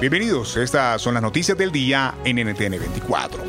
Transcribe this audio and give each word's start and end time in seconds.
Bienvenidos, 0.00 0.56
estas 0.56 1.02
son 1.02 1.14
las 1.14 1.22
noticias 1.24 1.58
del 1.58 1.72
día 1.72 2.14
en 2.24 2.36
NTN 2.36 2.78
24. 2.78 3.42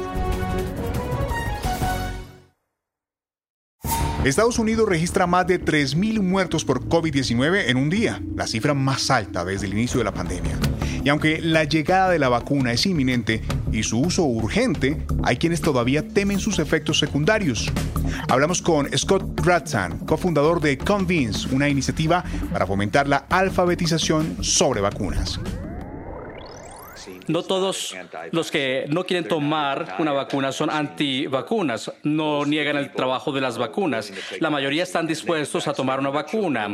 Estados 4.25 4.57
Unidos 4.57 4.89
registra 4.89 5.27
más 5.27 5.45
de 5.45 5.63
3.000 5.63 6.23
muertos 6.23 6.65
por 6.65 6.89
COVID-19 6.89 7.65
en 7.67 7.77
un 7.77 7.91
día, 7.91 8.19
la 8.35 8.47
cifra 8.47 8.73
más 8.73 9.11
alta 9.11 9.45
desde 9.45 9.67
el 9.67 9.73
inicio 9.73 9.99
de 9.99 10.05
la 10.05 10.11
pandemia. 10.11 10.57
Y 11.03 11.09
aunque 11.09 11.39
la 11.39 11.65
llegada 11.65 12.09
de 12.09 12.17
la 12.17 12.29
vacuna 12.29 12.71
es 12.71 12.83
inminente 12.87 13.43
y 13.71 13.83
su 13.83 13.99
uso 13.99 14.23
urgente, 14.23 15.05
hay 15.21 15.37
quienes 15.37 15.61
todavía 15.61 16.07
temen 16.07 16.39
sus 16.39 16.57
efectos 16.57 16.97
secundarios. 16.97 17.71
Hablamos 18.27 18.63
con 18.63 18.89
Scott 18.97 19.39
Ratzan, 19.45 19.99
cofundador 19.99 20.61
de 20.61 20.79
Convince, 20.79 21.47
una 21.53 21.69
iniciativa 21.69 22.23
para 22.51 22.65
fomentar 22.65 23.07
la 23.07 23.27
alfabetización 23.29 24.43
sobre 24.43 24.81
vacunas 24.81 25.39
no 27.29 27.43
todos 27.43 27.95
los 28.31 28.49
que 28.49 28.85
no 28.89 29.05
quieren 29.05 29.27
tomar 29.27 29.95
una 29.99 30.11
vacuna 30.11 30.51
son 30.51 30.71
antivacunas, 30.71 31.91
no 32.01 32.43
niegan 32.43 32.75
el 32.75 32.91
trabajo 32.91 33.31
de 33.31 33.39
las 33.39 33.57
vacunas. 33.57 34.11
La 34.39 34.49
mayoría 34.49 34.81
están 34.81 35.05
dispuestos 35.05 35.67
a 35.67 35.73
tomar 35.73 35.99
una 35.99 36.09
vacuna. 36.09 36.73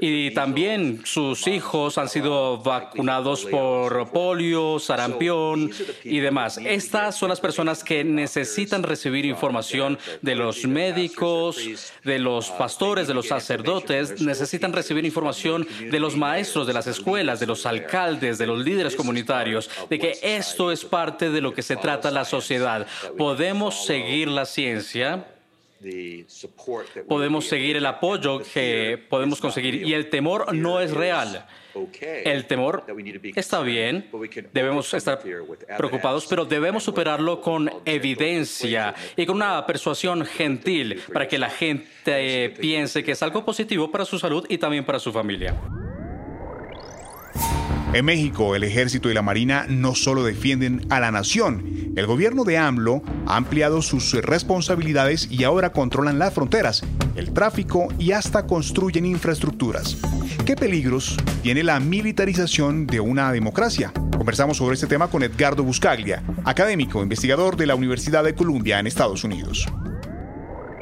Y 0.00 0.32
también 0.32 1.02
sus 1.04 1.46
hijos 1.46 1.98
han 1.98 2.08
sido 2.08 2.58
vacunados 2.58 3.44
por 3.44 4.10
polio, 4.10 4.80
sarampión 4.80 5.70
y 6.02 6.18
demás. 6.18 6.58
Estas 6.58 7.14
son 7.16 7.28
las 7.28 7.40
personas 7.40 7.84
que 7.84 8.02
necesitan 8.02 8.82
recibir 8.82 9.24
información 9.24 10.00
de 10.20 10.34
los 10.34 10.64
médicos, 10.64 11.58
de 12.02 12.18
los 12.18 12.50
pastores, 12.50 13.06
de 13.06 13.14
los 13.14 13.28
sacerdotes, 13.28 14.20
necesitan 14.20 14.72
recibir 14.72 15.04
información 15.04 15.68
de 15.92 16.00
los 16.00 16.16
maestros 16.16 16.66
de 16.66 16.72
las 16.72 16.88
escuelas, 16.88 17.38
de 17.38 17.46
los 17.46 17.66
alcaldes, 17.66 18.38
de 18.38 18.48
los 18.48 18.58
líderes 18.58 18.96
comunitarios 18.96 19.11
de 19.14 19.98
que 19.98 20.18
esto 20.22 20.72
es 20.72 20.84
parte 20.84 21.30
de 21.30 21.40
lo 21.40 21.52
que 21.52 21.62
se 21.62 21.76
trata 21.76 22.10
la 22.10 22.24
sociedad. 22.24 22.86
Podemos 23.16 23.84
seguir 23.84 24.28
la 24.28 24.46
ciencia, 24.46 25.26
podemos 27.08 27.46
seguir 27.46 27.76
el 27.76 27.86
apoyo 27.86 28.40
que 28.54 29.02
podemos 29.08 29.40
conseguir 29.40 29.74
y 29.74 29.94
el 29.94 30.10
temor 30.10 30.54
no 30.54 30.80
es 30.80 30.92
real. 30.92 31.46
El 32.02 32.44
temor 32.46 32.84
está 33.34 33.60
bien, 33.60 34.06
debemos 34.52 34.92
estar 34.92 35.20
preocupados, 35.78 36.26
pero 36.28 36.44
debemos 36.44 36.84
superarlo 36.84 37.40
con 37.40 37.70
evidencia 37.84 38.94
y 39.16 39.24
con 39.24 39.36
una 39.36 39.64
persuasión 39.66 40.24
gentil 40.26 41.02
para 41.12 41.26
que 41.26 41.38
la 41.38 41.48
gente 41.48 42.50
piense 42.60 43.02
que 43.02 43.12
es 43.12 43.22
algo 43.22 43.44
positivo 43.44 43.90
para 43.90 44.04
su 44.04 44.18
salud 44.18 44.44
y 44.48 44.58
también 44.58 44.84
para 44.84 44.98
su 44.98 45.12
familia. 45.12 45.54
En 47.94 48.06
México, 48.06 48.56
el 48.56 48.64
ejército 48.64 49.10
y 49.10 49.14
la 49.14 49.20
marina 49.20 49.66
no 49.68 49.94
solo 49.94 50.24
defienden 50.24 50.86
a 50.88 50.98
la 50.98 51.10
nación, 51.10 51.92
el 51.94 52.06
gobierno 52.06 52.44
de 52.44 52.56
AMLO 52.56 53.02
ha 53.26 53.36
ampliado 53.36 53.82
sus 53.82 54.14
responsabilidades 54.14 55.30
y 55.30 55.44
ahora 55.44 55.72
controlan 55.72 56.18
las 56.18 56.32
fronteras, 56.32 56.82
el 57.16 57.34
tráfico 57.34 57.88
y 57.98 58.12
hasta 58.12 58.46
construyen 58.46 59.04
infraestructuras. 59.04 59.98
¿Qué 60.46 60.56
peligros 60.56 61.18
tiene 61.42 61.62
la 61.64 61.80
militarización 61.80 62.86
de 62.86 63.00
una 63.00 63.30
democracia? 63.30 63.92
Conversamos 64.16 64.56
sobre 64.56 64.72
este 64.76 64.86
tema 64.86 65.10
con 65.10 65.22
Edgardo 65.22 65.62
Buscaglia, 65.62 66.22
académico, 66.46 67.02
investigador 67.02 67.58
de 67.58 67.66
la 67.66 67.74
Universidad 67.74 68.24
de 68.24 68.34
Columbia 68.34 68.78
en 68.78 68.86
Estados 68.86 69.22
Unidos. 69.22 69.66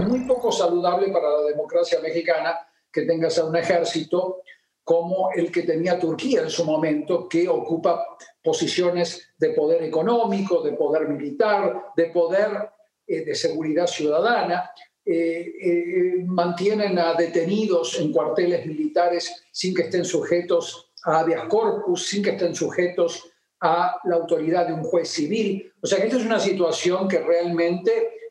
Muy 0.07 0.21
poco 0.29 0.53
saludable 0.53 1.09
para 1.09 1.29
la 1.29 1.49
democracia 1.49 1.99
mexicana 2.01 2.57
que 2.93 3.03
tengas 3.03 3.37
a 3.39 3.47
un 3.47 3.57
ejército 3.57 4.43
como 4.85 5.31
el 5.35 5.53
que 5.53 5.63
tenía 5.63 5.99
Turquía 5.99 6.43
en 6.43 6.51
su 6.51 6.65
momento, 6.65 7.29
que 7.29 7.49
ocupa 7.49 8.05
posiciones 8.43 9.33
de 9.39 9.51
poder 9.51 9.83
económico, 9.83 10.63
de 10.63 10.73
poder 10.73 11.09
militar, 11.09 11.93
de 11.97 12.07
poder 12.07 12.71
eh, 13.07 13.25
de 13.25 13.35
seguridad 13.35 13.89
ciudadana, 13.89 14.71
eh, 15.05 15.53
eh, 15.63 16.25
mantienen 16.25 16.97
a 16.99 17.15
detenidos 17.15 17.99
en 17.99 18.13
cuarteles 18.13 18.65
militares 18.67 19.45
sin 19.51 19.75
que 19.75 19.83
estén 19.83 20.05
sujetos 20.05 20.93
a 21.05 21.21
habeas 21.21 21.49
corpus, 21.49 22.07
sin 22.07 22.23
que 22.23 22.31
estén 22.31 22.55
sujetos 22.55 23.33
a 23.61 23.97
la 24.05 24.15
autoridad 24.17 24.69
de 24.69 24.75
un 24.75 24.85
juez 24.85 25.09
civil. 25.09 25.73
O 25.83 25.87
sea 25.89 25.99
que 25.99 26.05
esta 26.05 26.19
es 26.19 26.25
una 26.25 26.39
situación 26.39 27.09
que 27.09 27.19
realmente 27.19 28.31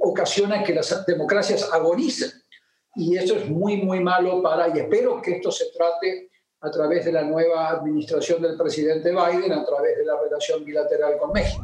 ocasiona 0.00 0.62
que 0.62 0.74
las 0.74 1.04
democracias 1.04 1.68
agonicen 1.72 2.30
y 2.96 3.16
eso 3.16 3.36
es 3.36 3.48
muy, 3.48 3.76
muy 3.78 4.00
malo 4.00 4.42
para, 4.42 4.68
y 4.68 4.80
espero 4.80 5.20
que 5.22 5.36
esto 5.36 5.50
se 5.50 5.66
trate 5.76 6.30
a 6.62 6.70
través 6.70 7.04
de 7.04 7.12
la 7.12 7.22
nueva 7.22 7.70
administración 7.70 8.42
del 8.42 8.56
presidente 8.56 9.10
Biden, 9.10 9.52
a 9.52 9.64
través 9.64 9.96
de 9.96 10.04
la 10.04 10.20
relación 10.20 10.64
bilateral 10.64 11.16
con 11.18 11.32
México. 11.32 11.62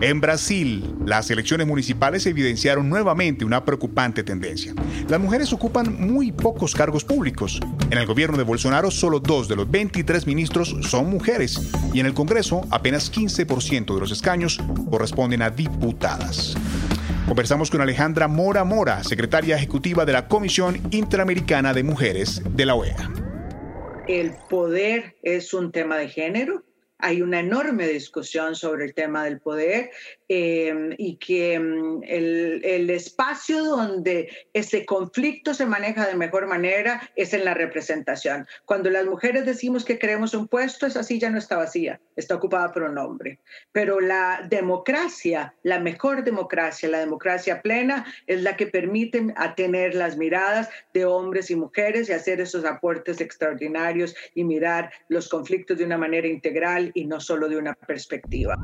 En 0.00 0.20
Brasil, 0.20 0.96
las 1.06 1.30
elecciones 1.30 1.66
municipales 1.66 2.26
evidenciaron 2.26 2.90
nuevamente 2.90 3.44
una 3.44 3.64
preocupante 3.64 4.22
tendencia. 4.22 4.74
Las 5.08 5.18
mujeres 5.20 5.52
ocupan 5.52 5.96
muy 5.98 6.30
pocos 6.30 6.74
cargos 6.74 7.04
públicos. 7.04 7.58
En 7.90 7.98
el 7.98 8.06
gobierno 8.06 8.36
de 8.36 8.42
Bolsonaro, 8.42 8.90
solo 8.90 9.18
dos 9.18 9.48
de 9.48 9.56
los 9.56 9.70
23 9.70 10.26
ministros 10.26 10.76
son 10.82 11.08
mujeres 11.08 11.70
y 11.92 12.00
en 12.00 12.06
el 12.06 12.12
Congreso 12.12 12.66
apenas 12.70 13.10
15% 13.10 13.94
de 13.94 14.00
los 14.00 14.10
escaños 14.10 14.60
corresponden 14.90 15.42
a 15.42 15.50
diputadas. 15.50 16.54
Conversamos 17.26 17.70
con 17.70 17.80
Alejandra 17.80 18.28
Mora 18.28 18.64
Mora, 18.64 19.02
secretaria 19.02 19.56
ejecutiva 19.56 20.04
de 20.04 20.12
la 20.12 20.28
Comisión 20.28 20.78
Interamericana 20.90 21.72
de 21.72 21.82
Mujeres 21.82 22.42
de 22.50 22.66
la 22.66 22.74
OEA. 22.74 23.10
El 24.06 24.34
poder 24.50 25.16
es 25.22 25.54
un 25.54 25.72
tema 25.72 25.96
de 25.96 26.08
género. 26.08 26.64
Hay 26.98 27.22
una 27.22 27.40
enorme 27.40 27.88
discusión 27.88 28.54
sobre 28.54 28.84
el 28.84 28.94
tema 28.94 29.24
del 29.24 29.40
poder 29.40 29.90
Em, 30.28 30.94
y 30.96 31.16
que 31.16 31.52
em, 31.52 32.00
el, 32.02 32.88
espacio 32.88 33.62
donde 33.62 34.30
ese 34.54 34.86
conflicto 34.86 35.52
se 35.52 35.66
maneja 35.66 36.06
de 36.06 36.14
mejor 36.14 36.46
manera 36.46 37.10
es 37.14 37.34
en 37.34 37.44
la 37.44 37.52
representación. 37.52 38.46
Cuando 38.64 38.88
las 38.88 39.04
mujeres 39.04 39.44
decimos 39.44 39.84
que 39.84 39.98
queremos 39.98 40.32
un 40.32 40.48
puesto, 40.48 40.86
esa 40.86 41.02
silla 41.02 41.28
no 41.28 41.36
está 41.36 41.58
vacía, 41.58 42.00
está 42.16 42.36
ocupada 42.36 42.72
por 42.72 42.84
un 42.84 42.96
hombre. 42.96 43.38
Pero 43.72 44.00
la 44.00 44.46
democracia, 44.48 45.54
la 45.62 45.78
mejor 45.78 46.24
democracia, 46.24 46.88
la 46.88 47.00
democracia 47.00 47.60
plena, 47.60 48.06
es 48.26 48.42
la 48.42 48.56
que 48.56 48.66
permite 48.66 49.34
tener 49.56 49.94
las 49.94 50.16
miradas 50.16 50.70
de 50.94 51.04
hombres 51.04 51.50
y 51.50 51.56
mujeres 51.56 52.08
y 52.08 52.12
hacer 52.12 52.40
esos 52.40 52.64
aportes 52.64 53.20
extraordinarios 53.20 54.14
y 54.34 54.44
mirar 54.44 54.90
los 55.08 55.28
conflictos 55.28 55.76
de 55.76 55.84
una 55.84 55.98
manera 55.98 56.26
integral 56.26 56.92
y 56.94 57.04
no 57.04 57.20
solo 57.20 57.46
de 57.48 57.58
una 57.58 57.74
perspectiva. 57.74 58.56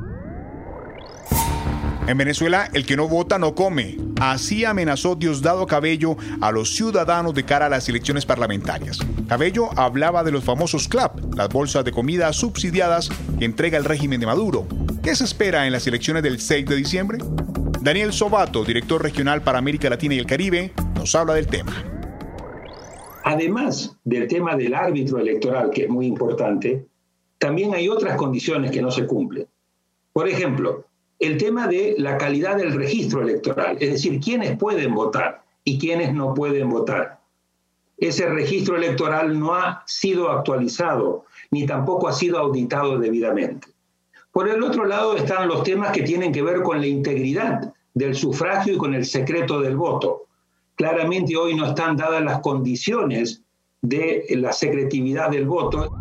En 2.07 2.17
Venezuela, 2.17 2.69
el 2.73 2.85
que 2.85 2.97
no 2.97 3.07
vota 3.07 3.37
no 3.37 3.53
come. 3.53 3.97
Así 4.19 4.65
amenazó 4.65 5.15
Diosdado 5.15 5.65
Cabello 5.67 6.17
a 6.41 6.51
los 6.51 6.75
ciudadanos 6.75 7.33
de 7.33 7.45
cara 7.45 7.67
a 7.67 7.69
las 7.69 7.87
elecciones 7.89 8.25
parlamentarias. 8.25 8.99
Cabello 9.27 9.69
hablaba 9.79 10.23
de 10.23 10.31
los 10.31 10.43
famosos 10.43 10.87
CLAP, 10.87 11.35
las 11.35 11.49
bolsas 11.49 11.85
de 11.85 11.91
comida 11.91 12.33
subsidiadas 12.33 13.09
que 13.37 13.45
entrega 13.45 13.77
el 13.77 13.85
régimen 13.85 14.19
de 14.19 14.25
Maduro. 14.25 14.67
¿Qué 15.03 15.15
se 15.15 15.23
espera 15.23 15.65
en 15.65 15.71
las 15.71 15.87
elecciones 15.87 16.23
del 16.23 16.39
6 16.39 16.65
de 16.65 16.75
diciembre? 16.75 17.19
Daniel 17.81 18.13
Sobato, 18.13 18.63
director 18.63 19.01
regional 19.01 19.41
para 19.41 19.59
América 19.59 19.89
Latina 19.89 20.15
y 20.15 20.19
el 20.19 20.25
Caribe, 20.25 20.71
nos 20.95 21.15
habla 21.15 21.33
del 21.33 21.47
tema. 21.47 21.73
Además 23.23 23.95
del 24.03 24.27
tema 24.27 24.55
del 24.55 24.73
árbitro 24.73 25.19
electoral, 25.19 25.69
que 25.71 25.83
es 25.83 25.89
muy 25.89 26.07
importante, 26.07 26.85
también 27.37 27.73
hay 27.73 27.87
otras 27.89 28.17
condiciones 28.17 28.71
que 28.71 28.81
no 28.81 28.91
se 28.91 29.07
cumplen. 29.07 29.47
Por 30.13 30.27
ejemplo, 30.27 30.85
el 31.21 31.37
tema 31.37 31.67
de 31.67 31.95
la 31.99 32.17
calidad 32.17 32.57
del 32.57 32.73
registro 32.73 33.21
electoral, 33.21 33.77
es 33.79 33.91
decir, 33.91 34.19
quiénes 34.19 34.57
pueden 34.57 34.93
votar 34.93 35.43
y 35.63 35.77
quiénes 35.77 36.13
no 36.13 36.33
pueden 36.33 36.69
votar. 36.69 37.19
Ese 37.97 38.27
registro 38.27 38.75
electoral 38.75 39.39
no 39.39 39.53
ha 39.53 39.83
sido 39.85 40.31
actualizado 40.31 41.25
ni 41.51 41.67
tampoco 41.67 42.07
ha 42.07 42.13
sido 42.13 42.39
auditado 42.39 42.97
debidamente. 42.97 43.67
Por 44.31 44.49
el 44.49 44.63
otro 44.63 44.85
lado 44.85 45.15
están 45.15 45.47
los 45.47 45.63
temas 45.63 45.91
que 45.91 46.01
tienen 46.01 46.31
que 46.31 46.41
ver 46.41 46.63
con 46.63 46.81
la 46.81 46.87
integridad 46.87 47.71
del 47.93 48.15
sufragio 48.15 48.73
y 48.73 48.77
con 48.77 48.95
el 48.95 49.05
secreto 49.05 49.61
del 49.61 49.75
voto. 49.75 50.23
Claramente 50.75 51.35
hoy 51.37 51.53
no 51.53 51.67
están 51.67 51.97
dadas 51.97 52.23
las 52.23 52.39
condiciones 52.39 53.43
de 53.83 54.25
la 54.31 54.53
secretividad 54.53 55.29
del 55.29 55.45
voto. 55.45 55.93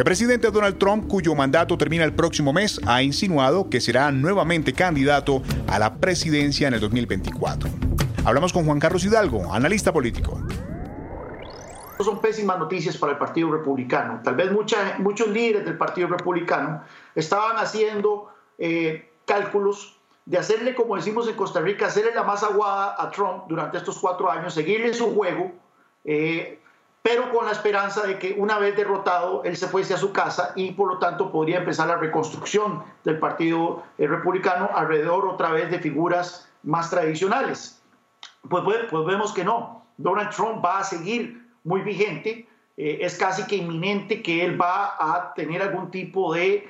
El 0.00 0.04
presidente 0.04 0.50
Donald 0.50 0.78
Trump, 0.78 1.08
cuyo 1.08 1.34
mandato 1.34 1.76
termina 1.76 2.04
el 2.04 2.14
próximo 2.14 2.54
mes, 2.54 2.80
ha 2.86 3.02
insinuado 3.02 3.68
que 3.68 3.82
será 3.82 4.10
nuevamente 4.10 4.72
candidato 4.72 5.42
a 5.68 5.78
la 5.78 5.96
presidencia 5.96 6.68
en 6.68 6.72
el 6.72 6.80
2024. 6.80 7.68
Hablamos 8.24 8.50
con 8.50 8.64
Juan 8.64 8.80
Carlos 8.80 9.04
Hidalgo, 9.04 9.52
analista 9.52 9.92
político. 9.92 10.40
Son 12.02 12.18
pésimas 12.22 12.58
noticias 12.58 12.96
para 12.96 13.12
el 13.12 13.18
Partido 13.18 13.52
Republicano. 13.52 14.22
Tal 14.24 14.36
vez 14.36 14.50
muchos 14.50 15.28
líderes 15.28 15.66
del 15.66 15.76
Partido 15.76 16.08
Republicano 16.08 16.82
estaban 17.14 17.58
haciendo 17.58 18.32
eh, 18.56 19.06
cálculos 19.26 20.00
de 20.24 20.38
hacerle, 20.38 20.74
como 20.74 20.96
decimos 20.96 21.28
en 21.28 21.34
Costa 21.34 21.60
Rica, 21.60 21.88
hacerle 21.88 22.14
la 22.14 22.22
más 22.22 22.42
aguada 22.42 22.96
a 22.98 23.10
Trump 23.10 23.44
durante 23.48 23.76
estos 23.76 23.98
cuatro 23.98 24.30
años, 24.30 24.54
seguirle 24.54 24.94
su 24.94 25.14
juego, 25.14 25.52
eh, 26.04 26.58
pero 27.02 27.30
con 27.32 27.46
la 27.46 27.52
esperanza 27.52 28.06
de 28.06 28.18
que 28.18 28.34
una 28.36 28.58
vez 28.58 28.76
derrotado 28.76 29.42
él 29.44 29.56
se 29.56 29.68
fuese 29.68 29.94
a 29.94 29.96
su 29.96 30.12
casa 30.12 30.52
y 30.54 30.72
por 30.72 30.88
lo 30.88 30.98
tanto 30.98 31.32
podría 31.32 31.58
empezar 31.58 31.88
la 31.88 31.96
reconstrucción 31.96 32.82
del 33.04 33.18
Partido 33.18 33.82
eh, 33.98 34.06
Republicano 34.06 34.70
alrededor 34.74 35.26
otra 35.26 35.50
vez 35.50 35.70
de 35.70 35.78
figuras 35.78 36.48
más 36.62 36.90
tradicionales. 36.90 37.80
Pues, 38.48 38.64
pues, 38.64 38.78
pues 38.90 39.06
vemos 39.06 39.32
que 39.32 39.44
no. 39.44 39.84
Donald 39.96 40.30
Trump 40.30 40.64
va 40.64 40.80
a 40.80 40.84
seguir 40.84 41.46
muy 41.64 41.82
vigente. 41.82 42.46
Eh, 42.76 42.98
es 43.00 43.16
casi 43.18 43.46
que 43.46 43.56
inminente 43.56 44.22
que 44.22 44.44
él 44.44 44.60
va 44.60 44.96
a 44.98 45.34
tener 45.34 45.62
algún 45.62 45.90
tipo 45.90 46.34
de 46.34 46.68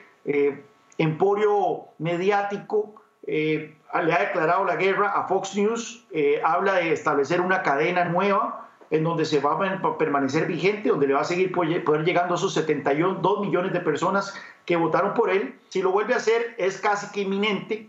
emporio 0.98 1.86
mediático 1.98 3.00
eh, 3.26 3.76
le 4.02 4.12
ha 4.12 4.18
declarado 4.18 4.64
la 4.64 4.76
guerra 4.76 5.10
a 5.10 5.28
Fox 5.28 5.56
News, 5.56 6.06
eh, 6.10 6.40
habla 6.44 6.74
de 6.74 6.92
establecer 6.92 7.40
una 7.40 7.62
cadena 7.62 8.04
nueva 8.04 8.69
en 8.90 9.04
donde 9.04 9.24
se 9.24 9.40
va 9.40 9.52
a 9.52 9.98
permanecer 9.98 10.46
vigente, 10.46 10.88
donde 10.88 11.06
le 11.06 11.14
va 11.14 11.20
a 11.20 11.24
seguir 11.24 11.52
poder 11.52 12.04
llegando 12.04 12.34
a 12.34 12.36
esos 12.36 12.52
72 12.54 13.40
millones 13.40 13.72
de 13.72 13.80
personas 13.80 14.34
que 14.64 14.76
votaron 14.76 15.14
por 15.14 15.30
él. 15.30 15.58
Si 15.68 15.80
lo 15.80 15.92
vuelve 15.92 16.14
a 16.14 16.18
hacer, 16.18 16.54
es 16.58 16.80
casi 16.80 17.10
que 17.12 17.22
inminente 17.22 17.88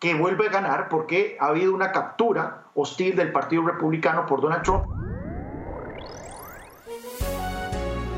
que 0.00 0.14
vuelva 0.14 0.46
a 0.46 0.50
ganar 0.50 0.88
porque 0.88 1.36
ha 1.40 1.46
habido 1.46 1.72
una 1.72 1.92
captura 1.92 2.64
hostil 2.74 3.14
del 3.16 3.32
Partido 3.32 3.62
Republicano 3.64 4.26
por 4.26 4.40
Donald 4.40 4.62
Trump. 4.62 4.84